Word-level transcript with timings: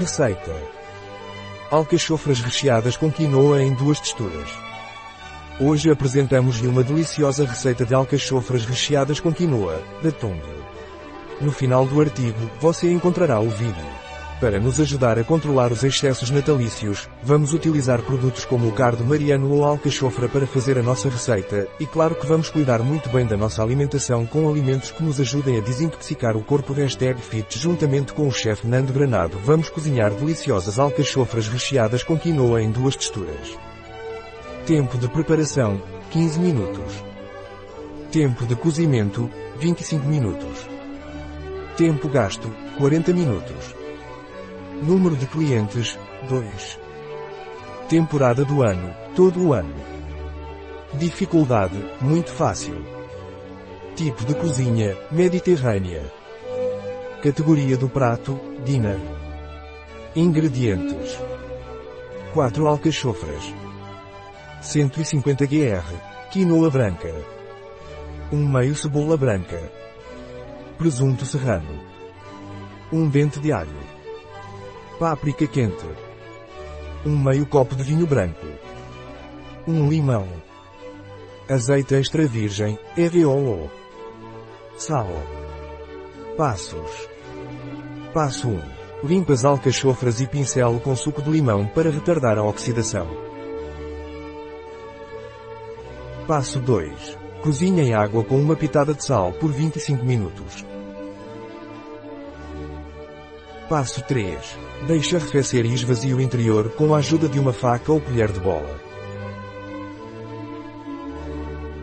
Receita. 0.00 0.56
Alcachofras 1.70 2.40
recheadas 2.40 2.96
com 2.96 3.12
quinoa 3.12 3.62
em 3.62 3.74
duas 3.74 4.00
texturas. 4.00 4.48
Hoje 5.60 5.90
apresentamos-lhe 5.90 6.66
uma 6.66 6.82
deliciosa 6.82 7.44
receita 7.44 7.84
de 7.84 7.92
alcachofras 7.92 8.64
recheadas 8.64 9.20
com 9.20 9.30
quinoa, 9.30 9.78
da 10.02 10.10
Tung. 10.10 10.40
No 11.38 11.52
final 11.52 11.84
do 11.84 12.00
artigo, 12.00 12.50
você 12.58 12.90
encontrará 12.90 13.40
o 13.40 13.50
vídeo. 13.50 14.09
Para 14.40 14.58
nos 14.58 14.80
ajudar 14.80 15.18
a 15.18 15.24
controlar 15.24 15.70
os 15.70 15.84
excessos 15.84 16.30
natalícios, 16.30 17.06
vamos 17.22 17.52
utilizar 17.52 18.00
produtos 18.00 18.46
como 18.46 18.68
o 18.68 18.72
cardo 18.72 19.04
mariano 19.04 19.52
ou 19.52 19.66
alcachofra 19.66 20.30
para 20.30 20.46
fazer 20.46 20.78
a 20.78 20.82
nossa 20.82 21.10
receita, 21.10 21.68
e 21.78 21.84
claro 21.84 22.14
que 22.14 22.26
vamos 22.26 22.48
cuidar 22.48 22.82
muito 22.82 23.10
bem 23.10 23.26
da 23.26 23.36
nossa 23.36 23.62
alimentação 23.62 24.24
com 24.24 24.48
alimentos 24.48 24.92
que 24.92 25.02
nos 25.02 25.20
ajudem 25.20 25.58
a 25.58 25.60
desintoxicar 25.60 26.38
o 26.38 26.42
corpo. 26.42 26.72
Hashtag 26.72 27.20
Fit 27.20 27.58
juntamente 27.58 28.14
com 28.14 28.26
o 28.26 28.32
chefe 28.32 28.66
Nando 28.66 28.94
Granado 28.94 29.38
vamos 29.44 29.68
cozinhar 29.68 30.10
deliciosas 30.10 30.78
alcachofras 30.78 31.46
recheadas 31.46 32.02
com 32.02 32.18
quinoa 32.18 32.62
em 32.62 32.70
duas 32.70 32.96
texturas. 32.96 33.58
Tempo 34.64 34.96
de 34.96 35.08
preparação, 35.08 35.82
15 36.12 36.40
minutos. 36.40 37.04
Tempo 38.10 38.46
de 38.46 38.56
cozimento, 38.56 39.28
25 39.58 40.06
minutos. 40.06 40.66
Tempo 41.76 42.08
gasto, 42.08 42.50
40 42.78 43.12
minutos. 43.12 43.79
Número 44.82 45.14
de 45.14 45.26
clientes, 45.26 45.98
2. 46.26 46.78
Temporada 47.90 48.46
do 48.46 48.62
ano, 48.62 48.94
todo 49.14 49.48
o 49.48 49.52
ano. 49.52 49.74
Dificuldade, 50.94 51.76
muito 52.00 52.30
fácil. 52.30 52.82
Tipo 53.94 54.24
de 54.24 54.34
cozinha, 54.34 54.96
mediterrânea. 55.10 56.02
Categoria 57.22 57.76
do 57.76 57.90
prato, 57.90 58.40
dinner. 58.64 58.98
Ingredientes. 60.16 61.20
4 62.32 62.66
alcachofras. 62.66 63.54
150 64.62 65.44
gr. 65.44 65.84
Quinoa 66.32 66.70
branca. 66.70 67.14
1 68.32 68.48
meio 68.48 68.74
cebola 68.74 69.18
branca. 69.18 69.60
Presunto 70.78 71.26
serrano. 71.26 71.78
1 72.90 73.08
dente 73.10 73.38
de 73.40 73.52
alho. 73.52 73.89
Páprica 75.00 75.46
quente. 75.46 75.88
Um 77.06 77.16
meio 77.16 77.46
copo 77.46 77.74
de 77.74 77.82
vinho 77.82 78.06
branco. 78.06 78.46
Um 79.66 79.88
limão. 79.88 80.28
Azeite 81.48 81.94
extra 81.94 82.26
virgem, 82.26 82.78
ROO. 82.94 83.70
Sal. 84.76 85.08
Passos. 86.36 87.08
Passo 88.12 88.48
1. 88.48 88.60
Limpa 89.02 89.32
as 89.32 89.42
alcachofras 89.42 90.20
e 90.20 90.26
pincelo 90.26 90.78
com 90.80 90.94
suco 90.94 91.22
de 91.22 91.30
limão 91.30 91.66
para 91.66 91.88
retardar 91.88 92.36
a 92.36 92.44
oxidação. 92.44 93.08
Passo 96.26 96.60
2. 96.60 97.16
Cozinhe 97.42 97.80
em 97.80 97.94
água 97.94 98.22
com 98.22 98.38
uma 98.38 98.54
pitada 98.54 98.92
de 98.92 99.02
sal 99.02 99.32
por 99.32 99.50
25 99.50 100.04
minutos. 100.04 100.62
Passo 103.70 104.02
3. 104.02 104.36
Deixe 104.88 105.14
arrefecer 105.14 105.64
e 105.64 105.72
esvazie 105.72 106.12
o 106.12 106.20
interior 106.20 106.70
com 106.70 106.92
a 106.92 106.98
ajuda 106.98 107.28
de 107.28 107.38
uma 107.38 107.52
faca 107.52 107.92
ou 107.92 108.00
colher 108.00 108.32
de 108.32 108.40
bola. 108.40 108.80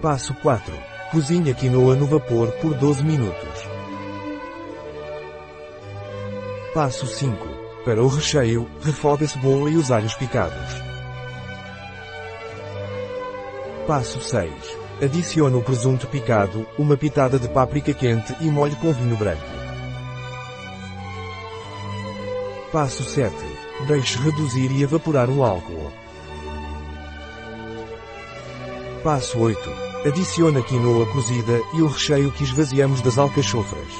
Passo 0.00 0.32
4. 0.32 0.72
Cozinhe 1.10 1.50
a 1.50 1.54
quinoa 1.54 1.96
no 1.96 2.06
vapor 2.06 2.52
por 2.60 2.72
12 2.74 3.02
minutos. 3.02 3.66
Passo 6.72 7.04
5. 7.04 7.36
Para 7.84 8.00
o 8.00 8.06
recheio, 8.06 8.70
refogue 8.80 9.24
a 9.24 9.28
cebola 9.28 9.68
e 9.68 9.74
os 9.74 9.90
alhos 9.90 10.14
picados. 10.14 10.80
Passo 13.88 14.20
6. 14.20 14.52
Adicione 15.02 15.56
o 15.56 15.62
presunto 15.62 16.06
picado, 16.06 16.64
uma 16.78 16.96
pitada 16.96 17.40
de 17.40 17.48
páprica 17.48 17.92
quente 17.92 18.36
e 18.40 18.44
molhe 18.44 18.76
com 18.76 18.92
vinho 18.92 19.16
branco. 19.16 19.61
Passo 22.72 23.04
7. 23.04 23.36
Deixe 23.86 24.18
reduzir 24.18 24.72
e 24.72 24.82
evaporar 24.82 25.28
o 25.28 25.44
álcool. 25.44 25.92
Passo 29.04 29.38
8. 29.38 29.58
Adicione 30.06 30.60
a 30.60 30.62
quinoa 30.62 31.04
cozida 31.12 31.60
e 31.74 31.82
o 31.82 31.86
recheio 31.86 32.32
que 32.32 32.44
esvaziamos 32.44 33.02
das 33.02 33.18
alcachofras. 33.18 33.92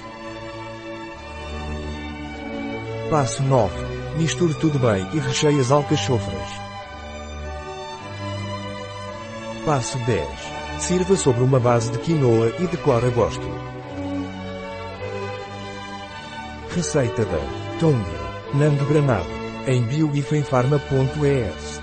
Passo 3.11 3.43
9. 3.43 3.75
Misture 4.17 4.55
tudo 4.55 4.79
bem 4.79 5.07
e 5.13 5.19
recheie 5.19 5.61
as 5.61 5.71
alcachofras. 5.71 6.49
Passo 9.67 9.99
10. 9.99 10.27
Sirva 10.79 11.15
sobre 11.15 11.45
uma 11.45 11.61
base 11.61 11.91
de 11.91 11.99
quinoa 11.99 12.55
e 12.59 12.67
decore 12.69 13.05
a 13.05 13.11
gosto. 13.11 13.47
Receita 16.75 17.27
da 17.27 17.39
Tonga. 17.79 18.22
Nando 18.55 18.87
Granado. 18.87 19.27
Em 19.67 19.83
bioifenfarma.es 19.83 21.82